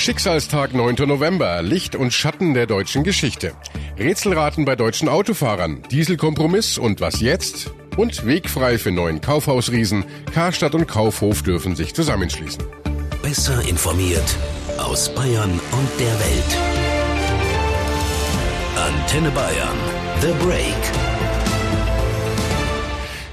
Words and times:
Schicksalstag 0.00 0.72
9. 0.72 0.94
November. 1.06 1.60
Licht 1.60 1.94
und 1.94 2.14
Schatten 2.14 2.54
der 2.54 2.66
deutschen 2.66 3.04
Geschichte. 3.04 3.52
Rätselraten 3.98 4.64
bei 4.64 4.74
deutschen 4.74 5.10
Autofahrern. 5.10 5.82
Dieselkompromiss 5.90 6.78
und 6.78 7.02
was 7.02 7.20
jetzt? 7.20 7.70
Und 7.98 8.24
wegfrei 8.24 8.78
für 8.78 8.92
neuen 8.92 9.20
Kaufhausriesen. 9.20 10.06
Karstadt 10.32 10.74
und 10.74 10.88
Kaufhof 10.88 11.42
dürfen 11.42 11.76
sich 11.76 11.94
zusammenschließen. 11.94 12.64
Besser 13.20 13.60
informiert 13.68 14.36
aus 14.78 15.14
Bayern 15.14 15.50
und 15.50 16.00
der 16.00 16.18
Welt. 16.18 16.58
Antenne 18.76 19.30
Bayern. 19.32 19.76
The 20.22 20.32
Break. 20.42 20.99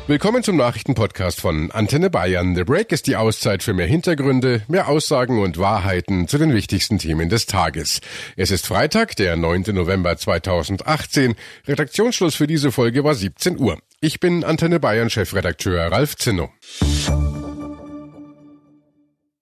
Willkommen 0.08 0.42
zum 0.42 0.56
Nachrichtenpodcast 0.56 1.42
von 1.42 1.70
Antenne 1.72 2.10
Bayern. 2.10 2.56
The 2.56 2.64
Break 2.64 2.94
ist 2.94 3.08
die 3.08 3.18
Auszeit 3.18 3.62
für 3.62 3.74
mehr 3.74 3.88
Hintergründe, 3.88 4.62
mehr 4.70 4.88
Aussagen 4.88 5.42
und 5.42 5.58
Wahrheiten 5.58 6.30
zu 6.30 6.38
den 6.38 6.54
wichtigsten 6.54 6.98
Themen 6.98 7.28
des 7.28 7.46
Tages. 7.46 8.00
Es 8.38 8.50
ist 8.50 8.66
Freitag, 8.66 9.18
der 9.18 9.36
9. 9.36 9.66
November 9.74 10.16
2018. 10.16 11.36
Redaktionsschluss 11.68 12.36
für 12.36 12.48
diese 12.48 12.72
Folge 12.72 13.04
war 13.04 13.16
17 13.16 13.60
Uhr. 13.60 13.80
Ich 14.00 14.22
bin 14.22 14.46
Antenne 14.46 14.80
Bayern 14.80 15.10
Chefredakteur 15.10 15.92
Ralf 15.92 16.16
Zinno. 16.16 16.52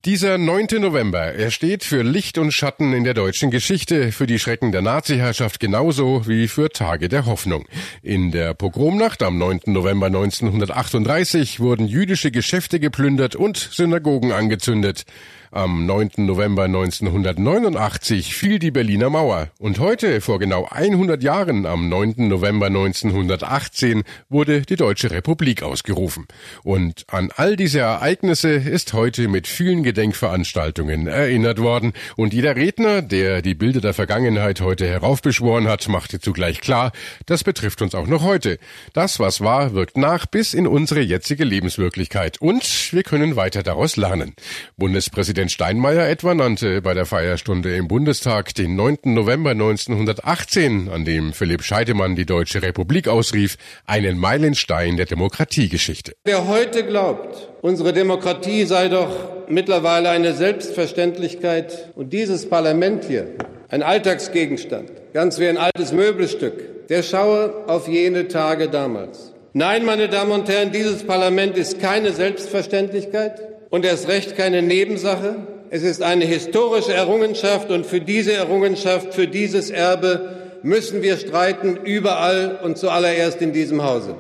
Dieser 0.06 0.38
9. 0.38 0.68
November, 0.82 1.34
er 1.34 1.50
steht 1.50 1.84
für 1.84 2.04
Licht 2.04 2.38
und 2.38 2.52
Schatten 2.52 2.94
in 2.94 3.04
der 3.04 3.16
deutschen 3.16 3.50
Geschichte, 3.50 4.12
für 4.12 4.28
die 4.28 4.38
Schrecken 4.38 4.72
der 4.72 4.84
Naziherrschaft 4.84 5.60
genauso 5.60 6.28
wie 6.28 6.48
für 6.48 6.70
Tage 6.70 7.10
der 7.10 7.26
Hoffnung. 7.26 7.66
In 8.04 8.30
der 8.30 8.54
Pogromnacht 8.54 9.24
am 9.24 9.40
9. 9.40 9.62
November 9.66 10.06
1938 10.06 11.60
wurden 11.60 11.88
jüdische 11.88 12.30
Geschäfte 12.30 12.80
geplündert 12.80 13.36
und 13.36 13.58
Synagogen 13.58 14.32
angezündet. 14.32 15.06
Am 15.52 15.86
9. 15.86 16.12
November 16.18 16.64
1989 16.64 18.36
fiel 18.36 18.60
die 18.60 18.72
Berliner 18.72 19.10
Mauer 19.10 19.50
und 19.60 19.80
heute, 19.80 20.20
vor 20.20 20.40
genau 20.40 20.68
100 20.70 21.22
Jahren, 21.22 21.66
am 21.66 21.88
9. 21.88 22.28
November 22.28 22.66
1918, 22.68 24.04
wurde 24.30 24.62
die 24.62 24.76
Deutsche 24.76 25.12
Republik 25.12 25.62
ausgerufen. 25.64 26.26
Und 26.64 27.06
an 27.08 27.32
all 27.36 27.56
diese 27.56 27.80
Ereignisse 27.80 28.50
ist 28.50 28.94
heute 28.94 29.28
mit 29.28 29.48
vielen 29.48 29.84
Gedenkveranstaltungen 29.84 31.08
erinnert 31.08 31.60
worden 31.60 31.94
und 32.16 32.34
jeder 32.34 32.56
Redner, 32.56 33.02
der 33.02 33.42
die 33.42 33.56
Bilder 33.56 33.82
der 33.82 33.94
Vergangenheit 33.94 34.62
heute 34.62 34.88
heraufbeschworen 34.88 35.68
hat, 35.68 35.88
machte 35.88 36.20
zugleich 36.20 36.60
klar, 36.60 36.92
das 37.28 37.44
betrifft 37.44 37.82
uns 37.82 37.94
auch 37.94 38.08
noch 38.08 38.24
heute. 38.24 38.58
Das, 38.94 39.20
was 39.20 39.42
war, 39.42 39.74
wirkt 39.74 39.98
nach 39.98 40.26
bis 40.26 40.54
in 40.54 40.68
unsere 40.68 41.02
jetzige 41.02 41.44
Lebenswirklichkeit 41.44 42.42
und 42.42 42.92
wir 42.92 43.04
können 43.04 43.36
weiter 43.36 43.62
daraus 43.64 43.96
lernen. 43.96 44.34
Bundespräsident 44.76 45.35
Präsident 45.36 45.52
Steinmeier 45.52 46.08
etwa 46.08 46.34
nannte 46.34 46.82
bei 46.82 46.94
der 46.94 47.06
Feierstunde 47.06 47.76
im 47.76 47.90
Bundestag 47.90 48.56
den 48.56 48.78
9. 48.78 49.00
November 49.04 49.50
1918, 49.50 50.88
an 50.88 51.04
dem 51.04 51.34
Philipp 51.34 51.62
Scheidemann 51.62 52.16
die 52.16 52.26
Deutsche 52.26 52.62
Republik 52.62 53.10
ausrief, 53.10 53.58
einen 53.86 54.18
Meilenstein 54.18 54.96
der 54.96 55.08
Demokratiegeschichte. 55.08 56.14
Wer 56.24 56.48
heute 56.48 56.86
glaubt, 56.86 57.50
unsere 57.62 57.92
Demokratie 57.92 58.64
sei 58.64 58.88
doch 58.88 59.12
mittlerweile 59.50 60.08
eine 60.08 60.32
Selbstverständlichkeit 60.32 61.90
und 61.96 62.14
dieses 62.14 62.48
Parlament 62.48 63.04
hier 63.04 63.28
ein 63.68 63.84
Alltagsgegenstand, 63.84 64.90
ganz 65.14 65.38
wie 65.38 65.50
ein 65.50 65.58
altes 65.58 65.92
Möbelstück, 65.92 66.88
der 66.88 67.04
schaue 67.04 67.68
auf 67.68 67.90
jene 67.90 68.30
Tage 68.30 68.70
damals. 68.70 69.34
Nein, 69.52 69.84
meine 69.84 70.08
Damen 70.08 70.32
und 70.32 70.48
Herren, 70.48 70.72
dieses 70.72 71.04
Parlament 71.04 71.58
ist 71.58 71.82
keine 71.82 72.14
Selbstverständlichkeit 72.14 73.55
und 73.76 73.84
erst 73.84 74.08
recht 74.08 74.38
keine 74.38 74.62
Nebensache. 74.62 75.36
Es 75.70 75.84
ist 75.84 76.02
eine 76.02 76.24
historische 76.24 76.94
Errungenschaft 76.94 77.70
und 77.72 77.86
für 77.86 78.00
diese 78.00 78.32
Errungenschaft, 78.32 79.14
für 79.14 79.28
dieses 79.28 79.70
Erbe 79.70 80.60
müssen 80.64 81.02
wir 81.02 81.18
streiten, 81.18 81.76
überall 81.84 82.58
und 82.64 82.78
zuallererst 82.78 83.42
in 83.42 83.52
diesem 83.52 83.84
Hause. 83.84 84.16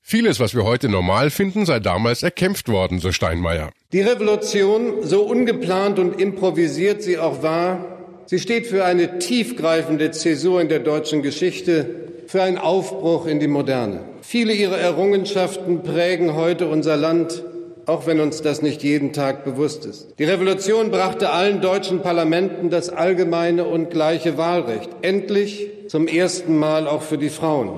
Vieles, 0.00 0.38
was 0.38 0.54
wir 0.54 0.62
heute 0.62 0.88
normal 0.88 1.30
finden, 1.30 1.66
sei 1.66 1.80
damals 1.80 2.22
erkämpft 2.22 2.68
worden, 2.68 3.00
so 3.00 3.10
Steinmeier. 3.10 3.70
Die 3.90 4.02
Revolution, 4.02 5.02
so 5.02 5.24
ungeplant 5.24 5.98
und 5.98 6.20
improvisiert 6.20 7.02
sie 7.02 7.18
auch 7.18 7.42
war, 7.42 7.84
sie 8.26 8.38
steht 8.38 8.68
für 8.68 8.84
eine 8.84 9.18
tiefgreifende 9.18 10.12
Zäsur 10.12 10.60
in 10.60 10.68
der 10.68 10.78
deutschen 10.78 11.22
Geschichte, 11.22 12.06
für 12.28 12.44
einen 12.44 12.58
Aufbruch 12.58 13.26
in 13.26 13.40
die 13.40 13.48
Moderne. 13.48 14.04
Viele 14.28 14.54
ihrer 14.54 14.76
Errungenschaften 14.76 15.84
prägen 15.84 16.34
heute 16.34 16.66
unser 16.66 16.96
Land, 16.96 17.44
auch 17.86 18.08
wenn 18.08 18.18
uns 18.18 18.42
das 18.42 18.60
nicht 18.60 18.82
jeden 18.82 19.12
Tag 19.12 19.44
bewusst 19.44 19.86
ist. 19.86 20.18
Die 20.18 20.24
Revolution 20.24 20.90
brachte 20.90 21.30
allen 21.30 21.60
deutschen 21.60 22.02
Parlamenten 22.02 22.68
das 22.68 22.88
allgemeine 22.88 23.66
und 23.66 23.88
gleiche 23.90 24.36
Wahlrecht. 24.36 24.90
Endlich 25.02 25.68
zum 25.86 26.08
ersten 26.08 26.58
Mal 26.58 26.88
auch 26.88 27.02
für 27.02 27.18
die 27.18 27.28
Frauen. 27.28 27.70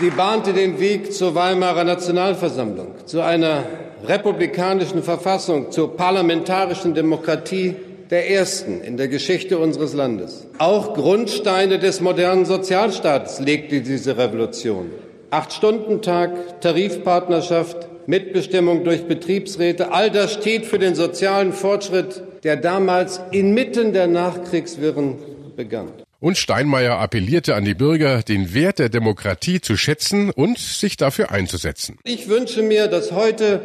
Sie 0.00 0.10
bahnte 0.10 0.52
den 0.52 0.80
Weg 0.80 1.12
zur 1.12 1.36
Weimarer 1.36 1.84
Nationalversammlung, 1.84 2.88
zu 3.04 3.20
einer 3.20 3.62
republikanischen 4.04 5.04
Verfassung, 5.04 5.70
zur 5.70 5.96
parlamentarischen 5.96 6.92
Demokratie 6.92 7.76
der 8.10 8.30
ersten 8.30 8.80
in 8.82 8.96
der 8.96 9.08
Geschichte 9.08 9.58
unseres 9.58 9.92
Landes. 9.92 10.46
Auch 10.58 10.94
Grundsteine 10.94 11.78
des 11.78 12.00
modernen 12.00 12.44
Sozialstaates 12.44 13.40
legte 13.40 13.80
diese 13.80 14.16
Revolution. 14.16 14.90
Acht-Stunden-Tag, 15.30 16.60
Tarifpartnerschaft, 16.60 17.88
Mitbestimmung 18.06 18.84
durch 18.84 19.04
Betriebsräte, 19.06 19.92
all 19.92 20.10
das 20.10 20.34
steht 20.34 20.64
für 20.66 20.78
den 20.78 20.94
sozialen 20.94 21.52
Fortschritt, 21.52 22.22
der 22.44 22.56
damals 22.56 23.20
inmitten 23.32 23.92
der 23.92 24.06
Nachkriegswirren 24.06 25.16
begann. 25.56 25.88
Und 26.20 26.38
Steinmeier 26.38 26.98
appellierte 26.98 27.56
an 27.56 27.64
die 27.64 27.74
Bürger, 27.74 28.22
den 28.22 28.54
Wert 28.54 28.78
der 28.78 28.88
Demokratie 28.88 29.60
zu 29.60 29.76
schätzen 29.76 30.30
und 30.30 30.58
sich 30.58 30.96
dafür 30.96 31.30
einzusetzen. 31.30 31.98
Ich 32.04 32.28
wünsche 32.28 32.62
mir, 32.62 32.86
dass 32.86 33.12
heute 33.12 33.60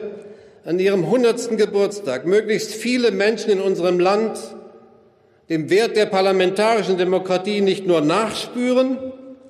an 0.63 0.79
ihrem 0.79 1.09
hundertsten 1.09 1.57
Geburtstag 1.57 2.25
möglichst 2.25 2.73
viele 2.73 3.11
Menschen 3.11 3.51
in 3.51 3.61
unserem 3.61 3.99
Land 3.99 4.39
dem 5.49 5.69
Wert 5.69 5.97
der 5.97 6.05
parlamentarischen 6.05 6.97
Demokratie 6.97 7.61
nicht 7.61 7.85
nur 7.85 8.01
nachspüren, 8.01 8.97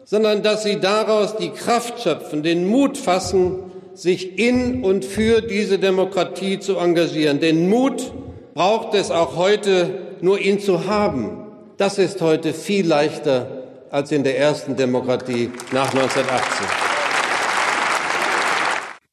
sondern 0.04 0.42
dass 0.42 0.64
sie 0.64 0.80
daraus 0.80 1.38
die 1.38 1.50
Kraft 1.50 2.02
schöpfen, 2.02 2.44
den 2.44 2.68
Mut 2.68 2.98
fassen, 2.98 3.72
sich 3.94 4.40
in 4.40 4.84
und 4.84 5.06
für 5.06 5.42
diese 5.42 5.78
Demokratie 5.78 6.60
zu 6.60 6.78
engagieren. 6.78 7.40
Den 7.40 7.70
Mut 7.70 8.14
braucht 8.54 8.96
es 8.96 9.12
auch 9.12 9.36
heute, 9.36 9.92
nur 10.22 10.40
ihn 10.40 10.60
zu 10.60 10.88
haben. 10.88 11.46
Das 11.78 11.98
ist 11.98 12.22
heute 12.22 12.54
viel 12.54 12.88
leichter 12.88 13.48
als 13.92 14.12
in 14.12 14.24
der 14.24 14.40
ersten 14.40 14.76
Demokratie 14.76 15.52
nach 15.72 15.94
1918. 15.94 16.91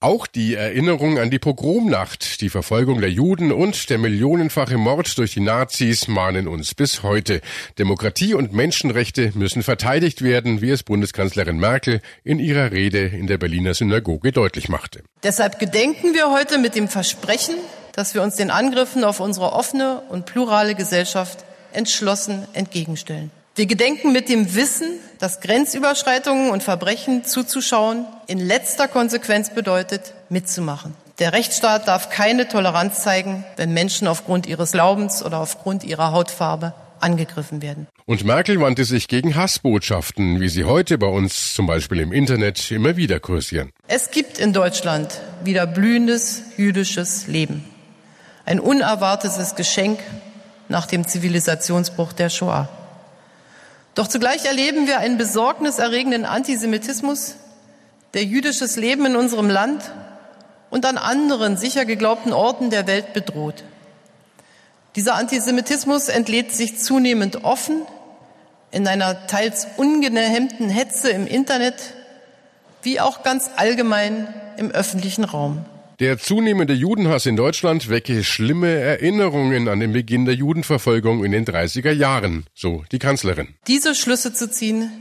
Auch 0.00 0.28
die 0.28 0.54
Erinnerung 0.54 1.18
an 1.18 1.28
die 1.28 1.40
Pogromnacht, 1.40 2.40
die 2.40 2.50
Verfolgung 2.50 3.00
der 3.00 3.10
Juden 3.10 3.50
und 3.50 3.90
der 3.90 3.98
millionenfache 3.98 4.78
Mord 4.78 5.18
durch 5.18 5.34
die 5.34 5.40
Nazis 5.40 6.06
mahnen 6.06 6.46
uns 6.46 6.72
bis 6.76 7.02
heute. 7.02 7.40
Demokratie 7.80 8.34
und 8.34 8.52
Menschenrechte 8.52 9.32
müssen 9.34 9.64
verteidigt 9.64 10.22
werden, 10.22 10.62
wie 10.62 10.70
es 10.70 10.84
Bundeskanzlerin 10.84 11.58
Merkel 11.58 12.00
in 12.22 12.38
ihrer 12.38 12.70
Rede 12.70 13.06
in 13.06 13.26
der 13.26 13.38
Berliner 13.38 13.74
Synagoge 13.74 14.30
deutlich 14.30 14.68
machte. 14.68 15.02
Deshalb 15.24 15.58
gedenken 15.58 16.14
wir 16.14 16.30
heute 16.30 16.58
mit 16.58 16.76
dem 16.76 16.86
Versprechen, 16.86 17.56
dass 17.92 18.14
wir 18.14 18.22
uns 18.22 18.36
den 18.36 18.52
Angriffen 18.52 19.02
auf 19.02 19.18
unsere 19.18 19.52
offene 19.52 20.02
und 20.10 20.26
plurale 20.26 20.76
Gesellschaft 20.76 21.44
entschlossen 21.72 22.46
entgegenstellen. 22.52 23.32
Wir 23.58 23.66
gedenken 23.66 24.12
mit 24.12 24.28
dem 24.28 24.54
Wissen, 24.54 25.00
dass 25.18 25.40
Grenzüberschreitungen 25.40 26.50
und 26.50 26.62
Verbrechen 26.62 27.24
zuzuschauen 27.24 28.06
in 28.28 28.38
letzter 28.38 28.86
Konsequenz 28.86 29.52
bedeutet, 29.52 30.14
mitzumachen. 30.28 30.94
Der 31.18 31.32
Rechtsstaat 31.32 31.88
darf 31.88 32.08
keine 32.08 32.46
Toleranz 32.46 33.02
zeigen, 33.02 33.44
wenn 33.56 33.72
Menschen 33.72 34.06
aufgrund 34.06 34.46
ihres 34.46 34.70
Glaubens 34.70 35.24
oder 35.24 35.40
aufgrund 35.40 35.82
ihrer 35.82 36.12
Hautfarbe 36.12 36.72
angegriffen 37.00 37.60
werden. 37.60 37.88
Und 38.06 38.24
Merkel 38.24 38.60
wandte 38.60 38.84
sich 38.84 39.08
gegen 39.08 39.34
Hassbotschaften, 39.34 40.38
wie 40.38 40.48
sie 40.48 40.62
heute 40.62 40.96
bei 40.96 41.08
uns 41.08 41.52
zum 41.52 41.66
Beispiel 41.66 41.98
im 41.98 42.12
Internet 42.12 42.70
immer 42.70 42.96
wieder 42.96 43.18
kursieren. 43.18 43.72
Es 43.88 44.12
gibt 44.12 44.38
in 44.38 44.52
Deutschland 44.52 45.20
wieder 45.42 45.66
blühendes 45.66 46.42
jüdisches 46.56 47.26
Leben. 47.26 47.64
Ein 48.44 48.60
unerwartetes 48.60 49.56
Geschenk 49.56 49.98
nach 50.68 50.86
dem 50.86 51.08
Zivilisationsbruch 51.08 52.12
der 52.12 52.30
Shoah. 52.30 52.68
Doch 53.98 54.06
zugleich 54.06 54.44
erleben 54.44 54.86
wir 54.86 55.00
einen 55.00 55.18
besorgniserregenden 55.18 56.24
Antisemitismus, 56.24 57.34
der 58.14 58.22
jüdisches 58.22 58.76
Leben 58.76 59.04
in 59.06 59.16
unserem 59.16 59.50
Land 59.50 59.90
und 60.70 60.86
an 60.86 60.98
anderen 60.98 61.56
sicher 61.56 61.84
geglaubten 61.84 62.32
Orten 62.32 62.70
der 62.70 62.86
Welt 62.86 63.12
bedroht. 63.12 63.64
Dieser 64.94 65.16
Antisemitismus 65.16 66.08
entlädt 66.08 66.52
sich 66.52 66.78
zunehmend 66.78 67.42
offen 67.42 67.82
in 68.70 68.86
einer 68.86 69.26
teils 69.26 69.66
ungehemmten 69.76 70.68
Hetze 70.68 71.10
im 71.10 71.26
Internet 71.26 71.94
wie 72.82 73.00
auch 73.00 73.24
ganz 73.24 73.50
allgemein 73.56 74.32
im 74.58 74.70
öffentlichen 74.70 75.24
Raum. 75.24 75.64
Der 76.00 76.16
zunehmende 76.16 76.74
Judenhass 76.74 77.26
in 77.26 77.34
Deutschland 77.34 77.88
wecke 77.88 78.22
schlimme 78.22 78.68
Erinnerungen 78.68 79.66
an 79.66 79.80
den 79.80 79.92
Beginn 79.92 80.26
der 80.26 80.34
Judenverfolgung 80.36 81.24
in 81.24 81.32
den 81.32 81.44
30er 81.44 81.90
Jahren, 81.90 82.46
so 82.54 82.84
die 82.92 83.00
Kanzlerin. 83.00 83.48
Diese 83.66 83.96
Schlüsse 83.96 84.32
zu 84.32 84.48
ziehen, 84.48 84.92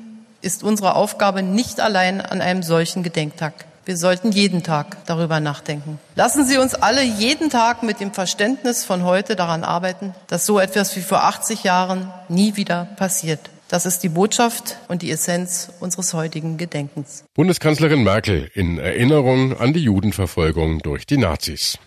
ist 0.41 0.63
unsere 0.63 0.95
Aufgabe 0.95 1.43
nicht 1.43 1.79
allein 1.81 2.19
an 2.19 2.41
einem 2.41 2.63
solchen 2.63 3.03
Gedenktag. 3.03 3.65
Wir 3.85 3.95
sollten 3.95 4.31
jeden 4.31 4.63
Tag 4.63 4.97
darüber 5.05 5.39
nachdenken. 5.39 5.99
Lassen 6.15 6.47
Sie 6.47 6.57
uns 6.57 6.73
alle 6.73 7.03
jeden 7.03 7.51
Tag 7.51 7.83
mit 7.83 7.99
dem 7.99 8.11
Verständnis 8.11 8.83
von 8.83 9.03
heute 9.03 9.35
daran 9.35 9.63
arbeiten, 9.63 10.15
dass 10.25 10.47
so 10.47 10.59
etwas 10.59 10.95
wie 10.95 11.01
vor 11.01 11.23
80 11.25 11.63
Jahren 11.63 12.11
nie 12.27 12.55
wieder 12.55 12.87
passiert. 12.97 13.51
Das 13.69 13.85
ist 13.85 13.99
die 13.99 14.09
Botschaft 14.09 14.77
und 14.87 15.01
die 15.01 15.11
Essenz 15.11 15.69
unseres 15.81 16.13
heutigen 16.13 16.57
Gedenkens. 16.57 17.25
Bundeskanzlerin 17.35 18.01
Merkel 18.01 18.49
in 18.53 18.77
Erinnerung 18.77 19.57
an 19.57 19.73
die 19.73 19.81
Judenverfolgung 19.81 20.79
durch 20.79 21.05
die 21.05 21.17
Nazis. 21.17 21.77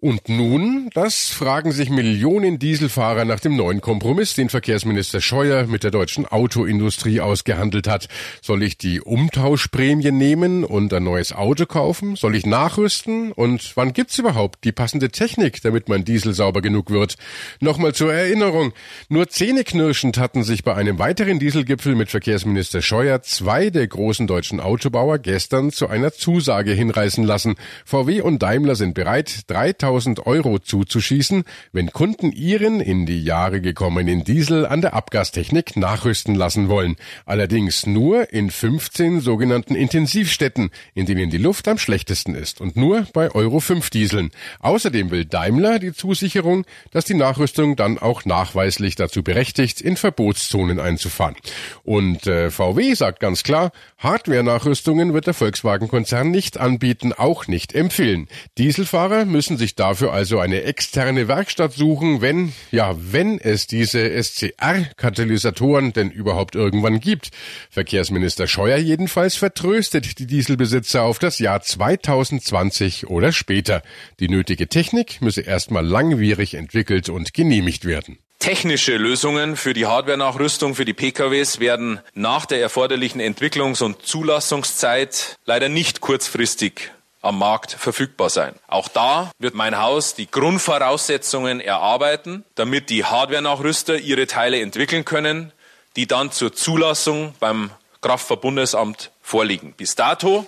Und 0.00 0.28
nun, 0.28 0.90
das 0.94 1.28
fragen 1.28 1.72
sich 1.72 1.90
Millionen 1.90 2.60
Dieselfahrer 2.60 3.24
nach 3.24 3.40
dem 3.40 3.56
neuen 3.56 3.80
Kompromiss, 3.80 4.34
den 4.34 4.48
Verkehrsminister 4.48 5.20
Scheuer 5.20 5.66
mit 5.66 5.82
der 5.82 5.90
deutschen 5.90 6.24
Autoindustrie 6.24 7.20
ausgehandelt 7.20 7.88
hat. 7.88 8.06
Soll 8.40 8.62
ich 8.62 8.78
die 8.78 9.00
Umtauschprämie 9.00 10.12
nehmen 10.12 10.62
und 10.62 10.94
ein 10.94 11.02
neues 11.02 11.32
Auto 11.32 11.66
kaufen? 11.66 12.14
Soll 12.14 12.36
ich 12.36 12.46
nachrüsten? 12.46 13.32
Und 13.32 13.76
wann 13.76 13.92
gibt's 13.92 14.16
überhaupt 14.18 14.62
die 14.62 14.70
passende 14.70 15.08
Technik, 15.08 15.62
damit 15.62 15.88
mein 15.88 16.04
Diesel 16.04 16.32
sauber 16.32 16.62
genug 16.62 16.90
wird? 16.90 17.16
Nochmal 17.58 17.92
zur 17.92 18.14
Erinnerung. 18.14 18.74
Nur 19.08 19.28
zähneknirschend 19.28 20.16
hatten 20.16 20.44
sich 20.44 20.62
bei 20.62 20.76
einem 20.76 21.00
weiteren 21.00 21.40
Dieselgipfel 21.40 21.96
mit 21.96 22.08
Verkehrsminister 22.08 22.82
Scheuer 22.82 23.22
zwei 23.22 23.70
der 23.70 23.88
großen 23.88 24.28
deutschen 24.28 24.60
Autobauer 24.60 25.18
gestern 25.18 25.72
zu 25.72 25.88
einer 25.88 26.12
Zusage 26.12 26.70
hinreißen 26.70 27.24
lassen. 27.24 27.56
VW 27.84 28.20
und 28.20 28.44
Daimler 28.44 28.76
sind 28.76 28.94
bereit, 28.94 29.40
3000 29.48 29.87
1000 29.88 30.26
Euro 30.26 30.58
zuzuschießen, 30.58 31.44
wenn 31.72 31.92
Kunden 31.92 32.32
ihren 32.32 32.80
in 32.80 33.06
die 33.06 33.24
Jahre 33.24 33.62
gekommenen 33.62 34.22
Diesel 34.22 34.66
an 34.66 34.82
der 34.82 34.92
Abgastechnik 34.92 35.76
nachrüsten 35.76 36.34
lassen 36.34 36.68
wollen. 36.68 36.96
Allerdings 37.24 37.86
nur 37.86 38.30
in 38.32 38.50
15 38.50 39.20
sogenannten 39.20 39.74
Intensivstätten, 39.74 40.70
in 40.94 41.06
denen 41.06 41.30
die 41.30 41.38
Luft 41.38 41.68
am 41.68 41.78
schlechtesten 41.78 42.34
ist 42.34 42.60
und 42.60 42.76
nur 42.76 43.06
bei 43.14 43.30
Euro 43.34 43.60
5 43.60 43.88
Dieseln. 43.88 44.30
Außerdem 44.60 45.10
will 45.10 45.24
Daimler 45.24 45.78
die 45.78 45.94
Zusicherung, 45.94 46.66
dass 46.90 47.06
die 47.06 47.14
Nachrüstung 47.14 47.74
dann 47.74 47.98
auch 47.98 48.26
nachweislich 48.26 48.94
dazu 48.94 49.22
berechtigt, 49.22 49.80
in 49.80 49.96
Verbotszonen 49.96 50.80
einzufahren. 50.80 51.36
Und 51.82 52.26
äh, 52.26 52.50
VW 52.50 52.92
sagt 52.92 53.20
ganz 53.20 53.42
klar, 53.42 53.72
Hardware-Nachrüstungen 53.96 55.14
wird 55.14 55.26
der 55.26 55.34
Volkswagen-Konzern 55.34 56.30
nicht 56.30 56.58
anbieten, 56.58 57.14
auch 57.14 57.46
nicht 57.46 57.74
empfehlen. 57.74 58.28
Dieselfahrer 58.58 59.24
müssen 59.24 59.56
sich 59.56 59.77
dafür 59.78 60.12
also 60.12 60.38
eine 60.38 60.62
externe 60.62 61.28
Werkstatt 61.28 61.72
suchen, 61.72 62.20
wenn, 62.20 62.52
ja, 62.70 62.94
wenn 62.98 63.38
es 63.38 63.66
diese 63.66 64.10
SCR-Katalysatoren 64.22 65.92
denn 65.92 66.10
überhaupt 66.10 66.54
irgendwann 66.54 67.00
gibt. 67.00 67.30
Verkehrsminister 67.70 68.46
Scheuer 68.46 68.78
jedenfalls 68.78 69.36
vertröstet 69.36 70.18
die 70.18 70.26
Dieselbesitzer 70.26 71.02
auf 71.02 71.18
das 71.18 71.38
Jahr 71.38 71.60
2020 71.62 73.08
oder 73.08 73.32
später. 73.32 73.82
Die 74.20 74.28
nötige 74.28 74.68
Technik 74.68 75.20
müsse 75.20 75.42
erstmal 75.42 75.86
langwierig 75.86 76.54
entwickelt 76.54 77.08
und 77.08 77.32
genehmigt 77.34 77.84
werden. 77.84 78.18
Technische 78.38 78.96
Lösungen 78.96 79.56
für 79.56 79.74
die 79.74 79.86
Hardware-Nachrüstung 79.86 80.76
für 80.76 80.84
die 80.84 80.94
PKWs 80.94 81.58
werden 81.58 82.00
nach 82.14 82.46
der 82.46 82.60
erforderlichen 82.60 83.20
Entwicklungs- 83.20 83.82
und 83.82 84.02
Zulassungszeit 84.02 85.36
leider 85.44 85.68
nicht 85.68 86.00
kurzfristig 86.00 86.92
am 87.20 87.38
Markt 87.38 87.72
verfügbar 87.72 88.30
sein. 88.30 88.54
Auch 88.68 88.88
da 88.88 89.32
wird 89.38 89.54
mein 89.54 89.78
Haus 89.78 90.14
die 90.14 90.30
Grundvoraussetzungen 90.30 91.60
erarbeiten, 91.60 92.44
damit 92.54 92.90
die 92.90 93.04
Hardware-Nachrüster 93.04 93.98
ihre 93.98 94.26
Teile 94.26 94.60
entwickeln 94.60 95.04
können, 95.04 95.52
die 95.96 96.06
dann 96.06 96.30
zur 96.30 96.52
Zulassung 96.52 97.34
beim 97.40 97.70
Kraftverbundesamt 98.00 99.10
vorliegen. 99.20 99.72
Bis 99.72 99.96
dato 99.96 100.46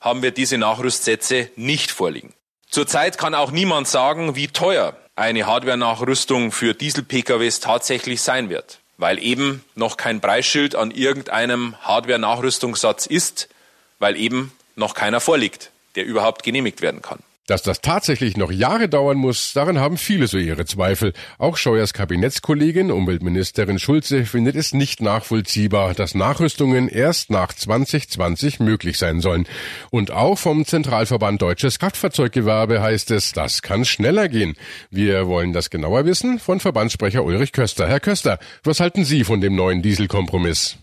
haben 0.00 0.22
wir 0.22 0.30
diese 0.30 0.58
Nachrüstsätze 0.58 1.50
nicht 1.56 1.90
vorliegen. 1.90 2.32
Zurzeit 2.70 3.18
kann 3.18 3.34
auch 3.34 3.50
niemand 3.50 3.88
sagen, 3.88 4.36
wie 4.36 4.48
teuer 4.48 4.96
eine 5.16 5.46
Hardware-Nachrüstung 5.46 6.52
für 6.52 6.72
Diesel-PKWs 6.72 7.60
tatsächlich 7.60 8.22
sein 8.22 8.48
wird, 8.48 8.78
weil 8.96 9.22
eben 9.22 9.64
noch 9.74 9.96
kein 9.96 10.20
Preisschild 10.20 10.74
an 10.76 10.90
irgendeinem 10.90 11.74
Hardware-Nachrüstungssatz 11.82 13.06
ist, 13.06 13.48
weil 13.98 14.16
eben 14.16 14.52
noch 14.76 14.94
keiner 14.94 15.20
vorliegt 15.20 15.71
der 15.96 16.04
überhaupt 16.04 16.42
genehmigt 16.42 16.82
werden 16.82 17.02
kann. 17.02 17.20
Dass 17.46 17.62
das 17.62 17.80
tatsächlich 17.80 18.36
noch 18.36 18.52
Jahre 18.52 18.88
dauern 18.88 19.18
muss, 19.18 19.52
daran 19.52 19.80
haben 19.80 19.96
viele 19.96 20.28
so 20.28 20.38
ihre 20.38 20.64
Zweifel. 20.64 21.12
Auch 21.38 21.56
Scheuers 21.56 21.92
Kabinettskollegin, 21.92 22.92
Umweltministerin 22.92 23.80
Schulze, 23.80 24.24
findet 24.26 24.54
es 24.54 24.72
nicht 24.72 25.02
nachvollziehbar, 25.02 25.94
dass 25.94 26.14
Nachrüstungen 26.14 26.88
erst 26.88 27.30
nach 27.30 27.52
2020 27.52 28.60
möglich 28.60 28.96
sein 28.96 29.20
sollen. 29.20 29.48
Und 29.90 30.12
auch 30.12 30.38
vom 30.38 30.64
Zentralverband 30.64 31.42
Deutsches 31.42 31.80
Kraftfahrzeuggewerbe 31.80 32.80
heißt 32.80 33.10
es, 33.10 33.32
das 33.32 33.60
kann 33.60 33.84
schneller 33.84 34.28
gehen. 34.28 34.54
Wir 34.90 35.26
wollen 35.26 35.52
das 35.52 35.68
genauer 35.68 36.06
wissen 36.06 36.38
von 36.38 36.60
Verbandssprecher 36.60 37.24
Ulrich 37.24 37.50
Köster. 37.50 37.88
Herr 37.88 38.00
Köster, 38.00 38.38
was 38.62 38.78
halten 38.78 39.04
Sie 39.04 39.24
von 39.24 39.40
dem 39.40 39.56
neuen 39.56 39.82
Dieselkompromiss? 39.82 40.78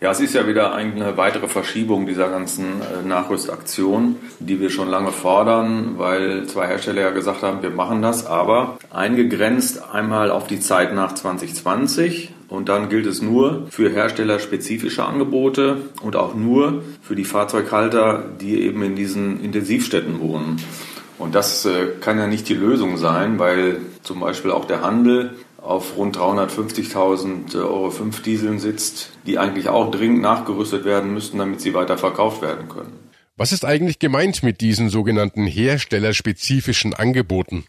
Ja, 0.00 0.12
es 0.12 0.20
ist 0.20 0.32
ja 0.32 0.46
wieder 0.46 0.74
eine 0.74 1.16
weitere 1.16 1.48
Verschiebung 1.48 2.06
dieser 2.06 2.28
ganzen 2.28 2.82
äh, 2.82 3.04
Nachrüstaktion, 3.04 4.14
die 4.38 4.60
wir 4.60 4.70
schon 4.70 4.88
lange 4.88 5.10
fordern, 5.10 5.94
weil 5.96 6.46
zwei 6.46 6.68
Hersteller 6.68 7.00
ja 7.00 7.10
gesagt 7.10 7.42
haben, 7.42 7.62
wir 7.62 7.70
machen 7.70 8.00
das, 8.00 8.24
aber 8.24 8.78
eingegrenzt 8.90 9.92
einmal 9.92 10.30
auf 10.30 10.46
die 10.46 10.60
Zeit 10.60 10.94
nach 10.94 11.14
2020 11.16 12.32
und 12.46 12.68
dann 12.68 12.90
gilt 12.90 13.06
es 13.06 13.22
nur 13.22 13.66
für 13.70 13.90
herstellerspezifische 13.90 15.04
Angebote 15.04 15.78
und 16.00 16.14
auch 16.14 16.36
nur 16.36 16.84
für 17.02 17.16
die 17.16 17.24
Fahrzeughalter, 17.24 18.22
die 18.40 18.62
eben 18.62 18.84
in 18.84 18.94
diesen 18.94 19.42
Intensivstätten 19.42 20.20
wohnen. 20.20 20.62
Und 21.18 21.34
das 21.34 21.66
äh, 21.66 21.88
kann 22.00 22.18
ja 22.18 22.28
nicht 22.28 22.48
die 22.48 22.54
Lösung 22.54 22.98
sein, 22.98 23.40
weil 23.40 23.80
zum 24.04 24.20
Beispiel 24.20 24.52
auch 24.52 24.64
der 24.64 24.82
Handel 24.82 25.34
auf 25.68 25.98
rund 25.98 26.16
350.000 26.16 27.54
Euro 27.56 27.90
5 27.90 28.22
Dieseln 28.22 28.58
sitzt, 28.58 29.10
die 29.26 29.38
eigentlich 29.38 29.68
auch 29.68 29.90
dringend 29.90 30.22
nachgerüstet 30.22 30.86
werden 30.86 31.12
müssten, 31.12 31.36
damit 31.36 31.60
sie 31.60 31.74
weiter 31.74 31.98
verkauft 31.98 32.40
werden 32.40 32.70
können. 32.70 32.92
Was 33.36 33.52
ist 33.52 33.66
eigentlich 33.66 33.98
gemeint 33.98 34.42
mit 34.42 34.62
diesen 34.62 34.88
sogenannten 34.88 35.46
herstellerspezifischen 35.46 36.94
Angeboten? 36.94 37.66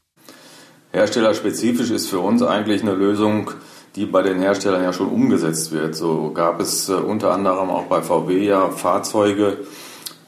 Herstellerspezifisch 0.94 1.92
ist 1.92 2.08
für 2.08 2.20
uns 2.20 2.42
eigentlich 2.42 2.84
eine 2.84 2.94
Lösung, 2.94 3.52
die 3.98 4.06
bei 4.06 4.22
den 4.22 4.40
Herstellern 4.40 4.82
ja 4.82 4.94
schon 4.94 5.10
umgesetzt 5.10 5.74
wird. 5.74 5.94
So 5.94 6.32
gab 6.32 6.62
es 6.62 6.88
äh, 6.88 6.94
unter 6.94 7.32
anderem 7.32 7.70
auch 7.70 7.88
bei 7.88 8.02
VW 8.02 8.46
ja 8.46 8.70
Fahrzeuge, 8.70 9.58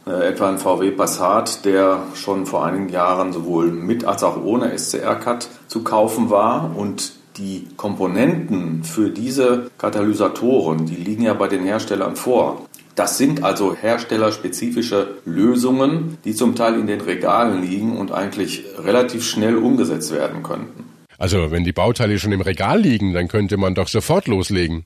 äh, 0.06 0.28
etwa 0.28 0.50
ein 0.50 0.58
VW 0.58 0.92
Passat, 0.92 1.63
der 1.63 2.04
schon 2.16 2.46
vor 2.46 2.66
einigen 2.66 2.90
Jahren 2.90 3.32
sowohl 3.32 3.72
mit 3.72 4.04
als 4.04 4.24
auch 4.24 4.44
ohne 4.44 4.78
SCR-Cut 4.78 5.48
zu 5.68 5.84
kaufen 5.84 6.30
war 6.30 6.75
und 6.75 7.21
die 7.38 7.68
Komponenten 7.78 8.84
für 8.84 9.10
diese 9.10 9.72
Katalysatoren, 9.78 10.86
die 10.86 10.96
liegen 10.96 11.24
ja 11.24 11.34
bei 11.34 11.48
den 11.48 11.64
Herstellern 11.64 12.16
vor. 12.16 12.66
Das 12.96 13.18
sind 13.18 13.44
also 13.44 13.76
herstellerspezifische 13.76 15.16
Lösungen, 15.26 16.18
die 16.26 16.36
zum 16.36 16.56
Teil 16.56 16.78
in 16.80 16.88
den 16.88 17.02
Regalen 17.02 17.62
liegen 17.62 17.98
und 17.98 18.12
eigentlich 18.12 18.66
relativ 18.78 19.24
schnell 19.24 19.56
umgesetzt 19.58 20.12
werden 20.14 20.44
könnten. 20.44 20.86
Also 21.18 21.52
wenn 21.52 21.64
die 21.64 21.72
Bauteile 21.72 22.20
schon 22.20 22.32
im 22.32 22.42
Regal 22.42 22.82
liegen, 22.82 23.14
dann 23.14 23.28
könnte 23.28 23.58
man 23.58 23.76
doch 23.76 23.88
sofort 23.88 24.28
loslegen. 24.28 24.86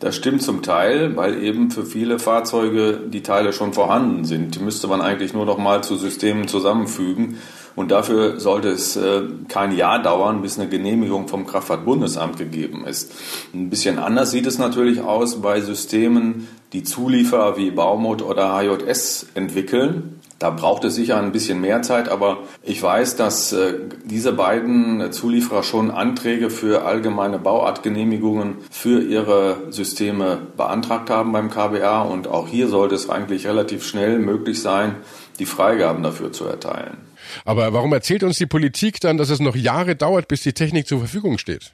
Das 0.00 0.16
stimmt 0.16 0.42
zum 0.42 0.62
Teil, 0.62 1.16
weil 1.16 1.42
eben 1.42 1.70
für 1.70 1.86
viele 1.86 2.18
Fahrzeuge 2.18 3.00
die 3.08 3.22
Teile 3.22 3.52
schon 3.52 3.72
vorhanden 3.72 4.24
sind. 4.24 4.54
Die 4.56 4.58
müsste 4.58 4.88
man 4.88 5.00
eigentlich 5.00 5.32
nur 5.32 5.46
noch 5.46 5.56
mal 5.56 5.82
zu 5.82 5.96
Systemen 5.96 6.48
zusammenfügen 6.48 7.38
und 7.76 7.90
dafür 7.90 8.38
sollte 8.38 8.68
es 8.68 8.96
äh, 8.96 9.22
kein 9.48 9.76
Jahr 9.76 10.02
dauern, 10.02 10.42
bis 10.42 10.58
eine 10.58 10.68
Genehmigung 10.68 11.28
vom 11.28 11.46
Kraftfahrtbundesamt 11.46 12.38
gegeben 12.38 12.86
ist. 12.86 13.12
Ein 13.52 13.70
bisschen 13.70 13.98
anders 13.98 14.30
sieht 14.30 14.46
es 14.46 14.58
natürlich 14.58 15.00
aus 15.00 15.42
bei 15.42 15.60
Systemen, 15.60 16.48
die 16.72 16.82
Zulieferer 16.82 17.56
wie 17.56 17.70
Baumut 17.70 18.22
oder 18.22 18.56
HJS 18.56 19.26
entwickeln. 19.34 20.20
Da 20.40 20.50
braucht 20.50 20.84
es 20.84 20.96
sicher 20.96 21.16
ein 21.16 21.32
bisschen 21.32 21.60
mehr 21.60 21.82
Zeit, 21.82 22.08
aber 22.08 22.38
ich 22.62 22.82
weiß, 22.82 23.16
dass 23.16 23.52
äh, 23.52 23.74
diese 24.04 24.32
beiden 24.32 25.12
Zulieferer 25.12 25.62
schon 25.62 25.90
Anträge 25.90 26.50
für 26.50 26.84
allgemeine 26.84 27.38
Bauartgenehmigungen 27.38 28.56
für 28.70 29.00
ihre 29.00 29.58
Systeme 29.70 30.38
beantragt 30.56 31.08
haben 31.08 31.32
beim 31.32 31.50
KBA 31.50 32.02
und 32.02 32.26
auch 32.26 32.48
hier 32.48 32.68
sollte 32.68 32.94
es 32.94 33.08
eigentlich 33.08 33.46
relativ 33.46 33.86
schnell 33.86 34.18
möglich 34.18 34.60
sein, 34.60 34.96
die 35.38 35.46
Freigaben 35.46 36.02
dafür 36.02 36.32
zu 36.32 36.44
erteilen. 36.44 37.13
Aber 37.44 37.72
warum 37.72 37.92
erzählt 37.92 38.22
uns 38.22 38.38
die 38.38 38.46
Politik 38.46 39.00
dann, 39.00 39.16
dass 39.16 39.30
es 39.30 39.40
noch 39.40 39.56
Jahre 39.56 39.96
dauert, 39.96 40.28
bis 40.28 40.42
die 40.42 40.52
Technik 40.52 40.86
zur 40.86 40.98
Verfügung 40.98 41.38
steht? 41.38 41.72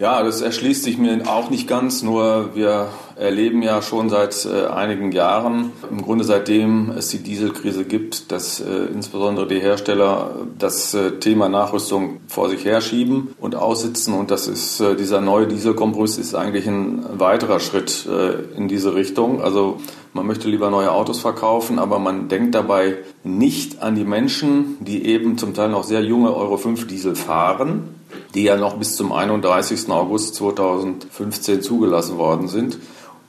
Ja, 0.00 0.22
das 0.22 0.42
erschließt 0.42 0.84
sich 0.84 0.96
mir 0.96 1.22
auch 1.26 1.50
nicht 1.50 1.66
ganz, 1.66 2.04
nur 2.04 2.54
wir 2.54 2.86
erleben 3.16 3.62
ja 3.62 3.82
schon 3.82 4.08
seit 4.10 4.46
äh, 4.46 4.66
einigen 4.66 5.10
Jahren, 5.10 5.72
im 5.90 6.02
Grunde 6.02 6.22
seitdem 6.22 6.92
es 6.96 7.08
die 7.08 7.18
Dieselkrise 7.18 7.84
gibt, 7.84 8.30
dass 8.30 8.60
äh, 8.60 8.84
insbesondere 8.94 9.48
die 9.48 9.58
Hersteller 9.58 10.46
das 10.56 10.94
äh, 10.94 11.18
Thema 11.18 11.48
Nachrüstung 11.48 12.20
vor 12.28 12.48
sich 12.48 12.64
herschieben 12.64 13.34
und 13.40 13.56
aussitzen 13.56 14.14
und 14.14 14.30
das 14.30 14.46
ist 14.46 14.80
dieser 15.00 15.20
neue 15.20 15.48
Dieselkompromiss 15.48 16.16
ist 16.16 16.36
eigentlich 16.36 16.68
ein 16.68 17.04
weiterer 17.18 17.58
Schritt 17.58 18.08
in 18.56 18.68
diese 18.68 18.94
Richtung. 18.94 19.42
Also 19.42 19.78
man 20.12 20.26
möchte 20.26 20.48
lieber 20.48 20.70
neue 20.70 20.92
Autos 20.92 21.18
verkaufen, 21.18 21.80
aber 21.80 21.98
man 21.98 22.28
denkt 22.28 22.54
dabei 22.54 22.98
nicht 23.24 23.82
an 23.82 23.96
die 23.96 24.04
Menschen, 24.04 24.76
die 24.78 25.06
eben 25.06 25.38
zum 25.38 25.54
Teil 25.54 25.70
noch 25.70 25.82
sehr 25.82 26.02
junge 26.02 26.34
Euro 26.34 26.56
5 26.56 26.86
Diesel 26.86 27.16
fahren 27.16 27.97
die 28.34 28.44
ja 28.44 28.56
noch 28.56 28.76
bis 28.76 28.96
zum 28.96 29.12
31. 29.12 29.88
August 29.90 30.34
2015 30.36 31.62
zugelassen 31.62 32.18
worden 32.18 32.48
sind. 32.48 32.78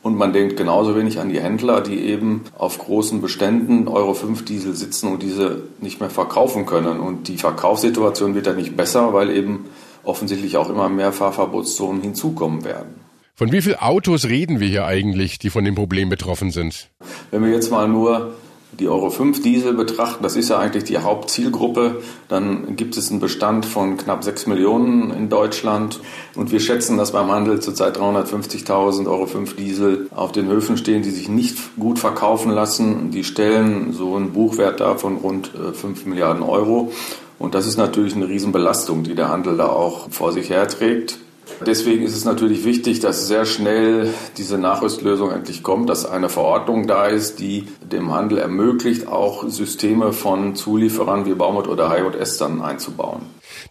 Und 0.01 0.17
man 0.17 0.31
denkt 0.31 0.55
genauso 0.55 0.95
wenig 0.95 1.19
an 1.19 1.29
die 1.29 1.41
Händler, 1.41 1.81
die 1.81 2.00
eben 2.00 2.45
auf 2.57 2.77
großen 2.77 3.21
Beständen 3.21 3.89
Euro 3.89 4.13
5 4.13 4.45
Diesel 4.45 4.74
sitzen 4.74 5.12
und 5.12 5.21
diese 5.21 5.63
nicht 5.81 6.00
mehr 6.00 6.09
verkaufen 6.09 6.65
können. 6.65 7.00
Und 7.00 7.27
die 7.27 7.38
Verkaufssituation 7.38 8.33
wird 8.33 8.48
ja 8.48 8.53
nicht 8.53 8.77
besser, 8.77 9.13
weil 9.13 9.29
eben 9.29 9.65
offensichtlich 10.03 10.55
auch 10.55 10.69
immer 10.69 10.88
mehr 10.88 11.12
Fahrverbotszonen 11.12 12.01
hinzukommen 12.01 12.63
werden. 12.63 12.95
Von 13.36 13.51
wie 13.51 13.62
vielen 13.62 13.79
Autos 13.79 14.25
reden 14.25 14.59
wir 14.59 14.67
hier 14.67 14.86
eigentlich, 14.86 15.39
die 15.39 15.50
von 15.50 15.63
dem 15.63 15.75
Problem 15.75 16.09
betroffen 16.09 16.51
sind? 16.51 16.89
Wenn 17.31 17.43
wir 17.43 17.51
jetzt 17.51 17.71
mal 17.71 17.88
nur 17.88 18.33
die 18.79 18.88
Euro 18.88 19.09
5 19.09 19.41
Diesel 19.41 19.74
betrachten, 19.74 20.24
das 20.24 20.36
ist 20.36 20.50
ja 20.50 20.59
eigentlich 20.59 20.86
die 20.86 20.98
Hauptzielgruppe, 20.98 22.01
dann 22.27 22.75
gibt 22.75 22.98
es 22.98 23.12
einen 23.12 23.19
Bestand 23.19 23.65
von 23.65 23.98
knapp 23.98 24.24
6 24.24 24.48
Millionen 24.48 25.12
in 25.12 25.29
Deutschland 25.29 26.00
und 26.36 26.51
wir 26.51 26.59
schätzen, 26.59 26.98
dass 26.98 27.12
beim 27.12 27.29
Handel 27.29 27.59
zurzeit 27.59 27.98
350.000 27.98 29.07
Euro 29.07 29.25
5 29.25 29.55
Diesel 29.55 30.07
auf 30.15 30.31
den 30.31 30.48
Höfen 30.48 30.77
stehen, 30.77 31.01
die 31.01 31.12
sich 31.12 31.29
nicht 31.29 31.57
gut 31.77 32.00
verkaufen 32.00 32.51
lassen. 32.51 33.12
Die 33.12 33.24
stellen 33.24 33.93
so 33.93 34.15
einen 34.15 34.31
Buchwert 34.31 34.79
da 34.79 34.95
von 34.95 35.17
rund 35.17 35.51
5 35.74 36.05
äh, 36.05 36.09
Milliarden 36.09 36.43
Euro. 36.43 36.91
Und 37.38 37.55
das 37.55 37.65
ist 37.65 37.77
natürlich 37.77 38.15
eine 38.15 38.27
Riesenbelastung, 38.27 39.03
die 39.03 39.15
der 39.15 39.29
Handel 39.29 39.57
da 39.57 39.67
auch 39.67 40.09
vor 40.12 40.33
sich 40.33 40.50
herträgt. 40.50 41.19
Deswegen 41.65 42.03
ist 42.03 42.15
es 42.15 42.25
natürlich 42.25 42.65
wichtig, 42.65 43.00
dass 43.00 43.27
sehr 43.27 43.46
schnell 43.46 44.13
diese 44.38 44.58
Nachrüstlösung 44.58 45.32
endlich 45.32 45.63
kommt, 45.63 45.89
dass 45.89 46.06
eine 46.06 46.29
Verordnung 46.29 46.88
da 46.88 47.08
ist, 47.08 47.39
die 47.39 47.68
dem 47.82 48.12
Handel 48.13 48.38
ermöglicht, 48.38 49.08
auch 49.08 49.48
Systeme 49.48 50.13
von 50.13 50.56
Zulieferern 50.56 51.25
wie 51.25 51.34
Baumut 51.34 51.68
oder 51.68 51.89
HJS 51.89 52.38
dann 52.38 52.62
einzubauen. 52.62 53.22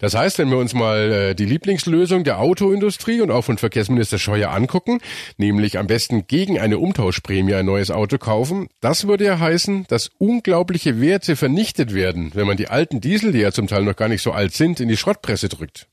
Das 0.01 0.15
heißt, 0.15 0.39
wenn 0.39 0.51
wir 0.51 0.59
uns 0.59 0.75
mal 0.75 1.13
äh, 1.13 1.35
die 1.35 1.45
Lieblingslösung 1.45 2.25
der 2.25 2.41
Autoindustrie 2.41 3.21
und 3.21 3.31
auch 3.31 3.43
von 3.43 3.59
Verkehrsminister 3.59 4.19
Scheuer 4.19 4.51
angucken, 4.51 5.01
nämlich 5.37 5.79
am 5.79 5.87
besten 5.87 6.27
gegen 6.27 6.59
eine 6.59 6.79
Umtauschprämie 6.79 7.55
ein 7.55 7.67
neues 7.67 7.91
Auto 7.91 8.19
kaufen, 8.19 8.69
das 8.81 9.07
würde 9.07 9.25
ja 9.25 9.39
heißen, 9.39 9.87
dass 9.89 10.11
unglaubliche 10.19 11.01
Werte 11.01 11.37
vernichtet 11.37 11.95
werden, 11.95 12.33
wenn 12.35 12.47
man 12.47 12.57
die 12.57 12.69
alten 12.69 13.01
Diesel, 13.01 13.33
die 13.33 13.41
ja 13.41 13.53
zum 13.53 13.67
Teil 13.67 13.85
noch 13.85 13.97
gar 13.97 14.09
nicht 14.09 14.23
so 14.23 14.33
alt 14.33 14.53
sind, 14.53 14.81
in 14.81 14.89
die 14.89 14.97
Schrottpresse 14.97 15.49
drückt. 15.49 15.89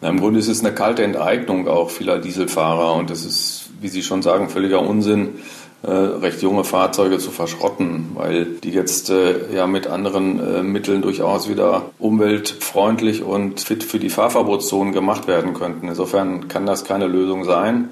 Na, 0.00 0.08
Im 0.08 0.20
Grunde 0.20 0.40
ist 0.40 0.48
es 0.48 0.60
eine 0.64 0.74
kalte 0.74 1.02
Enteignung 1.02 1.68
auch 1.68 1.90
vieler 1.90 2.18
Dieselfahrer 2.18 2.94
und 2.94 3.10
das 3.10 3.24
ist, 3.24 3.70
wie 3.80 3.88
Sie 3.88 4.02
schon 4.02 4.22
sagen, 4.22 4.48
völliger 4.48 4.80
Unsinn, 4.80 5.40
äh, 5.82 5.90
recht 5.90 6.42
junge 6.42 6.64
Fahrzeuge 6.64 7.18
zu 7.18 7.30
verschrotten, 7.30 8.10
weil 8.14 8.44
die 8.44 8.70
jetzt 8.70 9.08
äh, 9.08 9.54
ja 9.54 9.66
mit 9.66 9.86
anderen 9.86 10.38
äh, 10.38 10.62
Mitteln 10.62 11.00
durchaus 11.00 11.48
wieder 11.48 11.90
umweltfreundlich 11.98 13.22
und 13.22 13.60
fit 13.60 13.82
für 13.82 13.98
die 13.98 14.10
Fahrverbotszonen 14.10 14.92
gemacht 14.92 15.26
werden 15.26 15.54
könnten. 15.54 15.88
Insofern 15.88 16.48
kann 16.48 16.66
das 16.66 16.84
keine 16.84 17.06
Lösung 17.06 17.44
sein. 17.44 17.88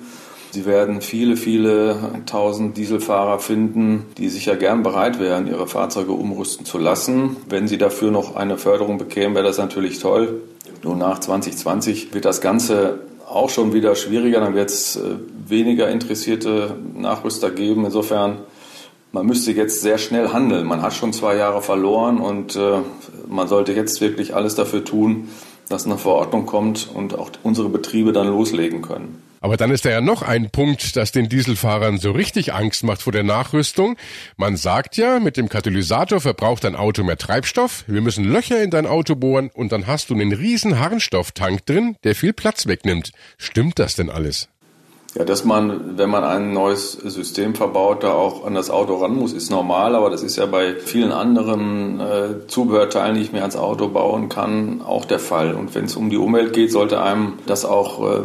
Sie 0.51 0.65
werden 0.65 1.03
viele, 1.03 1.37
viele 1.37 1.97
tausend 2.25 2.79
Dieselfahrer 2.79 3.39
finden, 3.39 4.07
die 4.17 4.31
sicher 4.31 4.57
gern 4.57 4.83
bereit 4.83 5.21
wären, 5.21 5.47
ihre 5.47 5.67
Fahrzeuge 5.67 6.13
umrüsten 6.13 6.65
zu 6.65 6.79
lassen. 6.79 7.37
Wenn 7.49 7.69
sie 7.69 7.77
dafür 7.77 8.11
noch 8.11 8.35
eine 8.35 8.57
Förderung 8.57 8.97
bekämen, 8.97 9.35
wäre 9.35 9.45
das 9.45 9.59
natürlich 9.59 9.99
toll. 9.99 10.41
Nur 10.83 10.97
nach 10.97 11.19
2020 11.19 12.15
wird 12.15 12.25
das 12.25 12.41
Ganze 12.41 13.01
auch 13.29 13.51
schon 13.51 13.75
wieder 13.75 13.95
schwieriger. 13.95 14.41
Dann 14.41 14.55
wird 14.55 14.71
es 14.71 14.97
äh, 14.97 15.17
weniger 15.47 15.91
interessierte 15.91 16.77
Nachrüster 16.95 17.51
geben. 17.51 17.85
Insofern, 17.85 18.39
man 19.13 19.27
müsste 19.27 19.53
jetzt 19.53 19.83
sehr 19.83 19.99
schnell 19.99 20.33
handeln. 20.33 20.67
Man 20.67 20.81
hat 20.81 20.95
schon 20.95 21.13
zwei 21.13 21.37
Jahre 21.37 21.61
verloren 21.61 22.21
und 22.21 22.57
äh, 22.57 22.79
man 23.29 23.49
sollte 23.49 23.75
jetzt 23.75 24.01
wirklich 24.01 24.35
alles 24.35 24.55
dafür 24.55 24.83
tun, 24.83 25.29
dass 25.69 25.85
eine 25.85 25.99
Verordnung 25.99 26.47
kommt 26.47 26.89
und 26.95 27.19
auch 27.19 27.31
unsere 27.43 27.69
Betriebe 27.69 28.13
dann 28.13 28.29
loslegen 28.29 28.81
können. 28.81 29.28
Aber 29.41 29.57
dann 29.57 29.71
ist 29.71 29.85
da 29.85 29.91
ja 29.91 30.01
noch 30.01 30.23
ein 30.23 30.51
Punkt, 30.51 30.97
das 30.97 31.13
den 31.13 31.29
Dieselfahrern 31.29 31.99
so 31.99 32.11
richtig 32.11 32.55
Angst 32.55 32.85
macht 32.85 33.03
vor 33.03 33.13
der 33.13 33.23
Nachrüstung. 33.23 33.97
Man 34.37 34.57
sagt 34.57 34.97
ja, 34.97 35.21
mit 35.21 35.37
dem 35.37 35.49
Katalysator 35.49 36.21
verbraucht 36.21 36.65
dein 36.65 36.77
Auto 36.77 37.05
mehr 37.05 37.19
Treibstoff, 37.19 37.85
wir 37.87 38.01
müssen 38.01 38.25
Löcher 38.25 38.63
in 38.63 38.71
dein 38.71 38.87
Auto 38.87 39.15
bohren 39.15 39.51
und 39.53 39.73
dann 39.73 39.87
hast 39.87 40.11
du 40.11 40.15
einen 40.15 40.33
riesen 40.33 40.79
Harnstofftank 40.79 41.65
drin, 41.67 41.97
der 42.05 42.15
viel 42.15 42.33
Platz 42.33 42.67
wegnimmt. 42.67 43.13
Stimmt 43.37 43.79
das 43.79 43.95
denn 43.95 44.11
alles? 44.11 44.49
Ja, 45.15 45.25
dass 45.25 45.45
man, 45.45 45.97
wenn 45.97 46.11
man 46.11 46.23
ein 46.23 46.53
neues 46.53 46.93
System 46.93 47.55
verbaut, 47.55 48.05
da 48.05 48.13
auch 48.13 48.45
an 48.45 48.55
das 48.55 48.69
Auto 48.71 48.97
ran 48.97 49.15
muss, 49.17 49.33
ist 49.33 49.51
normal, 49.51 49.97
aber 49.97 50.11
das 50.11 50.23
ist 50.23 50.37
ja 50.37 50.45
bei 50.45 50.75
vielen 50.75 51.13
anderen 51.13 51.99
äh, 51.99 52.47
Zubehörteilen, 52.47 53.17
die 53.17 53.23
ich 53.23 53.33
mir 53.33 53.41
ans 53.41 53.57
Auto 53.57 53.89
bauen 53.89 54.29
kann, 54.29 54.83
auch 54.83 55.07
der 55.07 55.19
Fall. 55.19 55.55
Und 55.55 55.75
wenn 55.75 55.87
es 55.87 55.97
um 55.97 56.11
die 56.11 56.19
Umwelt 56.19 56.53
geht, 56.53 56.71
sollte 56.71 57.01
einem 57.01 57.35
das 57.47 57.65
auch 57.65 58.07
äh, 58.07 58.21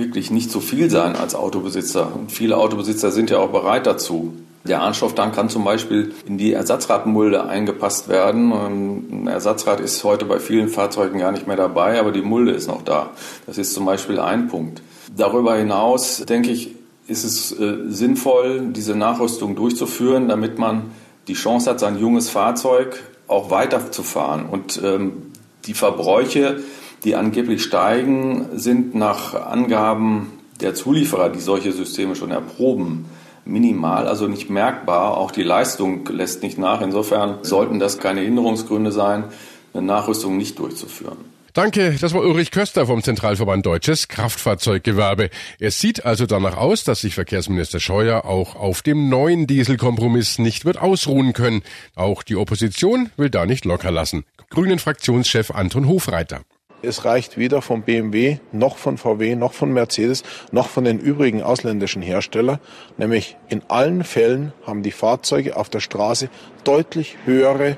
wirklich 0.00 0.32
nicht 0.32 0.50
so 0.50 0.58
viel 0.58 0.90
sein 0.90 1.14
als 1.14 1.36
Autobesitzer. 1.36 2.12
Und 2.14 2.32
viele 2.32 2.56
Autobesitzer 2.56 3.12
sind 3.12 3.30
ja 3.30 3.38
auch 3.38 3.50
bereit 3.50 3.86
dazu. 3.86 4.34
Der 4.64 4.82
Anstofftank 4.82 5.34
kann 5.34 5.48
zum 5.48 5.64
Beispiel 5.64 6.12
in 6.26 6.36
die 6.36 6.52
Ersatzradmulde 6.52 7.46
eingepasst 7.46 8.08
werden. 8.08 8.52
Ein 8.52 9.26
Ersatzrad 9.26 9.80
ist 9.80 10.02
heute 10.04 10.26
bei 10.26 10.38
vielen 10.38 10.68
Fahrzeugen 10.68 11.18
gar 11.18 11.32
nicht 11.32 11.46
mehr 11.46 11.56
dabei, 11.56 11.98
aber 11.98 12.12
die 12.12 12.20
Mulde 12.20 12.52
ist 12.52 12.66
noch 12.66 12.82
da. 12.82 13.10
Das 13.46 13.56
ist 13.56 13.72
zum 13.72 13.86
Beispiel 13.86 14.18
ein 14.18 14.48
Punkt. 14.48 14.82
Darüber 15.16 15.56
hinaus, 15.56 16.24
denke 16.28 16.50
ich, 16.50 16.72
ist 17.06 17.24
es 17.24 17.58
äh, 17.58 17.78
sinnvoll, 17.88 18.68
diese 18.72 18.94
Nachrüstung 18.94 19.56
durchzuführen, 19.56 20.28
damit 20.28 20.58
man 20.58 20.90
die 21.26 21.34
Chance 21.34 21.70
hat, 21.70 21.80
sein 21.80 21.98
junges 21.98 22.28
Fahrzeug 22.28 23.02
auch 23.28 23.50
weiterzufahren. 23.50 24.46
Und 24.46 24.80
ähm, 24.84 25.32
die 25.66 25.74
Verbräuche 25.74 26.60
die 27.04 27.14
angeblich 27.14 27.62
steigen, 27.62 28.46
sind 28.54 28.94
nach 28.94 29.34
Angaben 29.34 30.32
der 30.60 30.74
Zulieferer, 30.74 31.30
die 31.30 31.40
solche 31.40 31.72
Systeme 31.72 32.14
schon 32.14 32.30
erproben, 32.30 33.06
minimal, 33.44 34.06
also 34.06 34.26
nicht 34.26 34.50
merkbar. 34.50 35.16
Auch 35.16 35.30
die 35.30 35.42
Leistung 35.42 36.06
lässt 36.06 36.42
nicht 36.42 36.58
nach. 36.58 36.80
Insofern 36.82 37.38
sollten 37.42 37.78
das 37.78 37.98
keine 37.98 38.20
Hinderungsgründe 38.20 38.92
sein, 38.92 39.24
eine 39.72 39.86
Nachrüstung 39.86 40.36
nicht 40.36 40.58
durchzuführen. 40.58 41.16
Danke, 41.52 41.96
das 42.00 42.14
war 42.14 42.20
Ulrich 42.20 42.52
Köster 42.52 42.86
vom 42.86 43.02
Zentralverband 43.02 43.66
Deutsches 43.66 44.06
Kraftfahrzeuggewerbe. 44.06 45.30
Es 45.58 45.80
sieht 45.80 46.06
also 46.06 46.26
danach 46.26 46.56
aus, 46.56 46.84
dass 46.84 47.00
sich 47.00 47.16
Verkehrsminister 47.16 47.80
Scheuer 47.80 48.24
auch 48.24 48.54
auf 48.54 48.82
dem 48.82 49.08
neuen 49.08 49.48
Dieselkompromiss 49.48 50.38
nicht 50.38 50.64
wird 50.64 50.80
ausruhen 50.80 51.32
können. 51.32 51.62
Auch 51.96 52.22
die 52.22 52.36
Opposition 52.36 53.10
will 53.16 53.30
da 53.30 53.46
nicht 53.46 53.64
locker 53.64 53.90
lassen. 53.90 54.24
Grünen 54.50 54.78
Fraktionschef 54.78 55.50
Anton 55.50 55.88
Hofreiter. 55.88 56.42
Es 56.82 57.04
reicht 57.04 57.36
weder 57.36 57.60
vom 57.60 57.82
BMW 57.82 58.38
noch 58.52 58.78
von 58.78 58.96
VW 58.96 59.36
noch 59.36 59.52
von 59.52 59.70
Mercedes 59.72 60.22
noch 60.50 60.68
von 60.68 60.84
den 60.84 60.98
übrigen 60.98 61.42
ausländischen 61.42 62.00
Herstellern. 62.00 62.58
Nämlich 62.96 63.36
in 63.48 63.62
allen 63.68 64.02
Fällen 64.02 64.54
haben 64.66 64.82
die 64.82 64.90
Fahrzeuge 64.90 65.56
auf 65.56 65.68
der 65.68 65.80
Straße 65.80 66.30
deutlich 66.64 67.18
höhere 67.26 67.76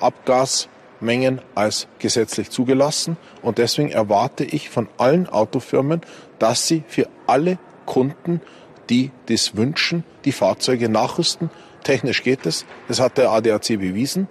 Abgasmengen 0.00 1.40
als 1.54 1.88
gesetzlich 1.98 2.50
zugelassen. 2.50 3.16
Und 3.40 3.56
deswegen 3.56 3.90
erwarte 3.90 4.44
ich 4.44 4.68
von 4.68 4.88
allen 4.98 5.28
Autofirmen, 5.28 6.02
dass 6.38 6.68
sie 6.68 6.82
für 6.86 7.08
alle 7.26 7.58
Kunden, 7.86 8.42
die 8.90 9.12
das 9.26 9.56
wünschen, 9.56 10.04
die 10.26 10.32
Fahrzeuge 10.32 10.90
nachrüsten. 10.90 11.48
Technisch 11.84 12.22
geht 12.22 12.44
es. 12.44 12.66
Das 12.88 13.00
hat 13.00 13.16
der 13.16 13.30
ADAC 13.30 13.78
bewiesen. 13.78 14.28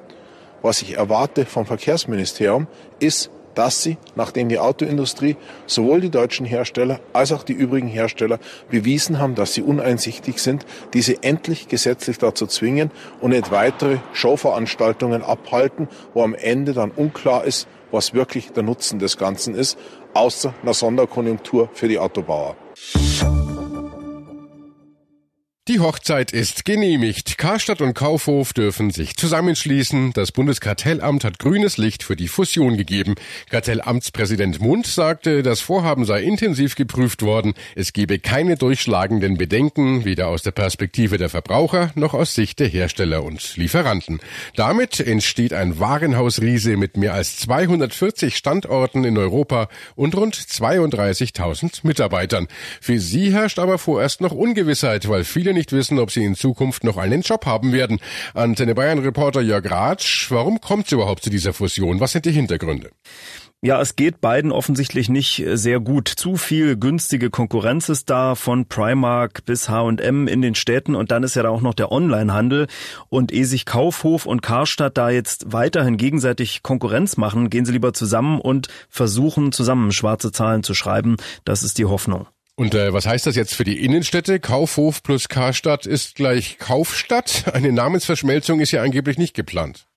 Was 0.61 0.83
ich 0.83 0.95
erwarte 0.95 1.45
vom 1.45 1.65
Verkehrsministerium 1.65 2.67
ist, 2.99 3.31
dass 3.55 3.81
sie, 3.81 3.97
nachdem 4.15 4.49
die 4.49 4.59
Autoindustrie 4.59 5.35
sowohl 5.65 6.01
die 6.01 6.09
deutschen 6.09 6.45
Hersteller 6.45 6.99
als 7.13 7.31
auch 7.31 7.43
die 7.43 7.53
übrigen 7.53 7.87
Hersteller 7.87 8.39
bewiesen 8.69 9.19
haben, 9.19 9.35
dass 9.35 9.53
sie 9.53 9.61
uneinsichtig 9.61 10.39
sind, 10.39 10.65
diese 10.93 11.23
endlich 11.23 11.67
gesetzlich 11.67 12.17
dazu 12.17 12.47
zwingen 12.47 12.91
und 13.19 13.31
nicht 13.31 13.51
weitere 13.51 13.97
Showveranstaltungen 14.13 15.23
abhalten, 15.23 15.87
wo 16.13 16.23
am 16.23 16.35
Ende 16.35 16.73
dann 16.73 16.91
unklar 16.91 17.43
ist, 17.43 17.67
was 17.91 18.13
wirklich 18.13 18.51
der 18.51 18.63
Nutzen 18.63 18.99
des 18.99 19.17
Ganzen 19.17 19.55
ist, 19.55 19.77
außer 20.13 20.53
einer 20.61 20.73
Sonderkonjunktur 20.73 21.69
für 21.73 21.87
die 21.87 21.99
Autobauer. 21.99 22.55
Die 25.67 25.79
Hochzeit 25.79 26.31
ist 26.31 26.65
genehmigt. 26.65 27.37
Karstadt 27.37 27.81
und 27.81 27.93
Kaufhof 27.93 28.51
dürfen 28.51 28.89
sich 28.89 29.15
zusammenschließen. 29.15 30.11
Das 30.11 30.31
Bundeskartellamt 30.31 31.23
hat 31.23 31.37
grünes 31.37 31.77
Licht 31.77 32.01
für 32.01 32.15
die 32.15 32.29
Fusion 32.29 32.77
gegeben. 32.77 33.13
Kartellamtspräsident 33.51 34.59
Mund 34.59 34.87
sagte, 34.87 35.43
das 35.43 35.61
Vorhaben 35.61 36.03
sei 36.05 36.23
intensiv 36.23 36.73
geprüft 36.73 37.21
worden. 37.21 37.53
Es 37.75 37.93
gebe 37.93 38.17
keine 38.17 38.57
durchschlagenden 38.57 39.37
Bedenken, 39.37 40.03
weder 40.03 40.29
aus 40.29 40.41
der 40.41 40.49
Perspektive 40.49 41.19
der 41.19 41.29
Verbraucher 41.29 41.91
noch 41.93 42.15
aus 42.15 42.33
Sicht 42.33 42.59
der 42.59 42.67
Hersteller 42.67 43.21
und 43.21 43.55
Lieferanten. 43.55 44.19
Damit 44.55 44.99
entsteht 44.99 45.53
ein 45.53 45.77
Warenhausriese 45.77 46.75
mit 46.75 46.97
mehr 46.97 47.13
als 47.13 47.37
240 47.37 48.35
Standorten 48.35 49.03
in 49.03 49.15
Europa 49.15 49.69
und 49.93 50.15
rund 50.15 50.35
32.000 50.35 51.81
Mitarbeitern. 51.83 52.47
Für 52.81 52.99
sie 52.99 53.31
herrscht 53.31 53.59
aber 53.59 53.77
vorerst 53.77 54.21
noch 54.21 54.31
Ungewissheit, 54.31 55.07
weil 55.07 55.23
viele 55.23 55.50
viele 55.51 55.59
nicht 55.59 55.71
wissen, 55.73 55.99
ob 55.99 56.11
sie 56.11 56.23
in 56.23 56.35
Zukunft 56.35 56.83
noch 56.83 56.97
einen 56.97 57.21
Job 57.21 57.45
haben 57.45 57.73
werden. 57.73 57.99
Antenne 58.33 58.73
Bayern 58.73 58.99
Reporter 58.99 59.41
Jörg 59.41 59.69
Ratsch, 59.69 60.31
warum 60.31 60.61
kommt 60.61 60.85
es 60.85 60.91
überhaupt 60.93 61.23
zu 61.23 61.29
dieser 61.29 61.53
Fusion? 61.53 61.99
Was 61.99 62.13
sind 62.13 62.25
die 62.25 62.31
Hintergründe? 62.31 62.89
Ja, 63.63 63.79
es 63.79 63.95
geht 63.95 64.21
beiden 64.21 64.51
offensichtlich 64.51 65.07
nicht 65.09 65.43
sehr 65.53 65.79
gut. 65.79 66.07
Zu 66.07 66.37
viel 66.37 66.77
günstige 66.77 67.29
Konkurrenz 67.29 67.89
ist 67.89 68.09
da 68.09 68.33
von 68.33 68.65
Primark 68.65 69.45
bis 69.45 69.69
H&M 69.69 70.27
in 70.27 70.41
den 70.41 70.55
Städten 70.55 70.95
und 70.95 71.11
dann 71.11 71.21
ist 71.23 71.35
ja 71.35 71.43
da 71.43 71.49
auch 71.49 71.61
noch 71.61 71.75
der 71.75 71.91
Onlinehandel 71.91 72.67
und 73.09 73.31
ehe 73.31 73.45
sich 73.45 73.65
Kaufhof 73.65 74.25
und 74.25 74.41
Karstadt 74.41 74.97
da 74.97 75.11
jetzt 75.11 75.51
weiterhin 75.51 75.97
gegenseitig 75.97 76.63
Konkurrenz 76.63 77.17
machen, 77.17 77.51
gehen 77.51 77.65
sie 77.65 77.73
lieber 77.73 77.93
zusammen 77.93 78.41
und 78.41 78.69
versuchen 78.89 79.51
zusammen 79.51 79.91
schwarze 79.91 80.31
Zahlen 80.31 80.63
zu 80.63 80.73
schreiben. 80.73 81.17
Das 81.45 81.61
ist 81.61 81.77
die 81.77 81.85
Hoffnung. 81.85 82.27
Und 82.55 82.75
äh, 82.75 82.93
was 82.93 83.05
heißt 83.05 83.25
das 83.25 83.35
jetzt 83.35 83.55
für 83.55 83.63
die 83.63 83.83
Innenstädte? 83.83 84.39
Kaufhof 84.39 85.03
plus 85.03 85.29
Karstadt 85.29 85.85
ist 85.85 86.15
gleich 86.15 86.57
Kaufstadt. 86.57 87.45
Eine 87.53 87.71
Namensverschmelzung 87.71 88.59
ist 88.59 88.71
ja 88.71 88.83
angeblich 88.83 89.17
nicht 89.17 89.33
geplant. 89.33 89.87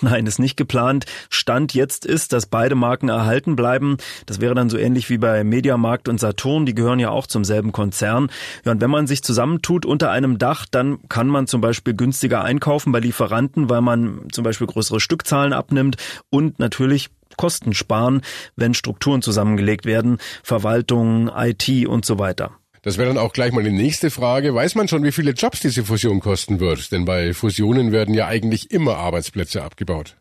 Nein, 0.00 0.26
ist 0.26 0.38
nicht 0.38 0.56
geplant. 0.56 1.06
Stand 1.30 1.74
jetzt 1.74 2.06
ist, 2.06 2.32
dass 2.32 2.46
beide 2.46 2.74
Marken 2.74 3.08
erhalten 3.08 3.56
bleiben. 3.56 3.96
Das 4.26 4.40
wäre 4.40 4.54
dann 4.54 4.70
so 4.70 4.76
ähnlich 4.76 5.10
wie 5.10 5.18
bei 5.18 5.44
Mediamarkt 5.44 6.08
und 6.08 6.20
Saturn. 6.20 6.66
Die 6.66 6.74
gehören 6.74 7.00
ja 7.00 7.10
auch 7.10 7.26
zum 7.26 7.44
selben 7.44 7.72
Konzern. 7.72 8.30
Ja, 8.64 8.72
und 8.72 8.80
wenn 8.80 8.90
man 8.90 9.06
sich 9.06 9.22
zusammentut 9.22 9.86
unter 9.86 10.10
einem 10.10 10.38
Dach, 10.38 10.66
dann 10.70 11.08
kann 11.08 11.28
man 11.28 11.46
zum 11.46 11.60
Beispiel 11.60 11.94
günstiger 11.94 12.42
einkaufen 12.42 12.92
bei 12.92 13.00
Lieferanten, 13.00 13.70
weil 13.70 13.80
man 13.80 14.28
zum 14.32 14.44
Beispiel 14.44 14.66
größere 14.66 15.00
Stückzahlen 15.00 15.52
abnimmt 15.52 15.96
und 16.30 16.58
natürlich 16.58 17.10
Kosten 17.36 17.74
sparen, 17.74 18.22
wenn 18.56 18.74
Strukturen 18.74 19.22
zusammengelegt 19.22 19.86
werden, 19.86 20.18
Verwaltung, 20.42 21.30
IT 21.34 21.86
und 21.86 22.04
so 22.04 22.18
weiter. 22.18 22.52
Das 22.84 22.98
wäre 22.98 23.08
dann 23.08 23.18
auch 23.18 23.32
gleich 23.32 23.50
mal 23.50 23.64
die 23.64 23.72
nächste 23.72 24.10
Frage. 24.10 24.54
Weiß 24.54 24.74
man 24.74 24.88
schon, 24.88 25.04
wie 25.04 25.12
viele 25.12 25.30
Jobs 25.30 25.60
diese 25.60 25.84
Fusion 25.84 26.20
kosten 26.20 26.60
wird? 26.60 26.92
Denn 26.92 27.06
bei 27.06 27.32
Fusionen 27.32 27.92
werden 27.92 28.14
ja 28.14 28.26
eigentlich 28.26 28.70
immer 28.70 28.98
Arbeitsplätze 28.98 29.62
abgebaut. 29.62 30.16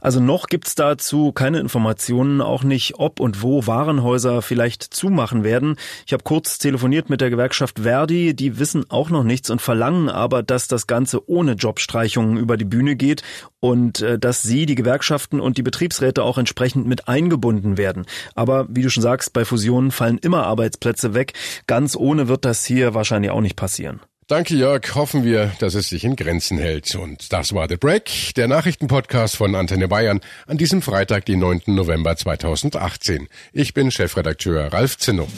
Also 0.00 0.20
noch 0.20 0.46
gibt's 0.46 0.74
dazu 0.74 1.32
keine 1.32 1.60
Informationen, 1.60 2.40
auch 2.40 2.62
nicht, 2.62 2.94
ob 2.98 3.20
und 3.20 3.42
wo 3.42 3.66
Warenhäuser 3.66 4.42
vielleicht 4.42 4.82
zumachen 4.82 5.44
werden. 5.44 5.76
Ich 6.06 6.12
habe 6.12 6.22
kurz 6.24 6.58
telefoniert 6.58 7.10
mit 7.10 7.20
der 7.20 7.30
Gewerkschaft 7.30 7.80
Verdi, 7.80 8.34
die 8.34 8.58
wissen 8.58 8.84
auch 8.90 9.10
noch 9.10 9.24
nichts 9.24 9.50
und 9.50 9.62
verlangen 9.62 10.08
aber, 10.08 10.42
dass 10.42 10.68
das 10.68 10.86
Ganze 10.86 11.28
ohne 11.28 11.52
Jobstreichungen 11.52 12.36
über 12.36 12.56
die 12.56 12.64
Bühne 12.64 12.96
geht 12.96 13.22
und 13.60 14.00
äh, 14.00 14.18
dass 14.18 14.42
sie, 14.42 14.66
die 14.66 14.74
Gewerkschaften 14.74 15.40
und 15.40 15.58
die 15.58 15.62
Betriebsräte 15.62 16.22
auch 16.22 16.38
entsprechend 16.38 16.86
mit 16.86 17.08
eingebunden 17.08 17.78
werden. 17.78 18.06
Aber 18.34 18.66
wie 18.68 18.82
du 18.82 18.90
schon 18.90 19.02
sagst, 19.02 19.32
bei 19.32 19.44
Fusionen 19.44 19.90
fallen 19.90 20.18
immer 20.18 20.46
Arbeitsplätze 20.46 21.14
weg. 21.14 21.32
Ganz 21.66 21.96
ohne 21.96 22.28
wird 22.28 22.44
das 22.44 22.64
hier 22.64 22.94
wahrscheinlich 22.94 23.30
auch 23.30 23.40
nicht 23.40 23.56
passieren. 23.56 24.00
Danke, 24.28 24.56
Jörg. 24.56 24.96
Hoffen 24.96 25.22
wir, 25.22 25.52
dass 25.60 25.74
es 25.74 25.88
sich 25.88 26.02
in 26.02 26.16
Grenzen 26.16 26.58
hält. 26.58 26.96
Und 26.96 27.32
das 27.32 27.54
war 27.54 27.68
The 27.68 27.76
Break, 27.76 28.34
der 28.34 28.48
Nachrichtenpodcast 28.48 29.36
von 29.36 29.54
Antenne 29.54 29.86
Bayern 29.86 30.20
an 30.48 30.58
diesem 30.58 30.82
Freitag, 30.82 31.26
den 31.26 31.38
9. 31.38 31.62
November 31.66 32.16
2018. 32.16 33.28
Ich 33.52 33.72
bin 33.72 33.92
Chefredakteur 33.92 34.72
Ralf 34.72 34.98
Zinno. 34.98 35.28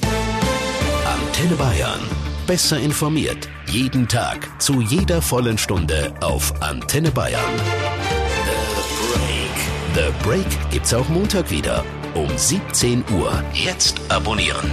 Antenne 1.05 1.57
Bayern. 1.57 2.01
Besser 2.47 2.79
informiert. 2.79 3.47
Jeden 3.67 4.09
Tag. 4.09 4.59
Zu 4.59 4.81
jeder 4.81 5.21
vollen 5.21 5.59
Stunde 5.59 6.15
auf 6.23 6.63
Antenne 6.63 7.11
Bayern. 7.11 7.45
The 9.95 10.01
Break. 10.01 10.13
The 10.13 10.27
Break 10.27 10.71
gibt's 10.71 10.95
auch 10.95 11.11
Montag 11.11 11.51
wieder. 11.51 11.85
Um 12.15 12.31
17 12.35 13.05
Uhr. 13.13 13.45
Jetzt 13.53 14.01
abonnieren. 14.09 14.71